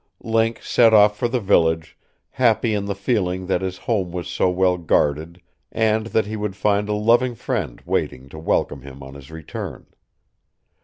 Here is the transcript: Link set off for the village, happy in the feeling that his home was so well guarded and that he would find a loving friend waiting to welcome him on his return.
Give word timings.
Link 0.23 0.63
set 0.63 0.95
off 0.95 1.15
for 1.15 1.27
the 1.27 1.39
village, 1.39 1.95
happy 2.31 2.73
in 2.73 2.85
the 2.85 2.95
feeling 2.95 3.45
that 3.45 3.61
his 3.61 3.77
home 3.77 4.11
was 4.11 4.27
so 4.27 4.49
well 4.49 4.79
guarded 4.79 5.39
and 5.71 6.07
that 6.07 6.25
he 6.25 6.35
would 6.35 6.55
find 6.55 6.89
a 6.89 6.93
loving 6.93 7.35
friend 7.35 7.81
waiting 7.85 8.27
to 8.29 8.39
welcome 8.39 8.81
him 8.81 9.03
on 9.03 9.13
his 9.13 9.29
return. 9.29 9.85